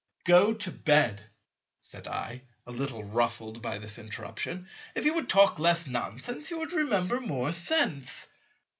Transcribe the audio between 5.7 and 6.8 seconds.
nonsense, you would